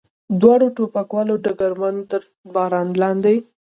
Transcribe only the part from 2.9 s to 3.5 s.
لاندې.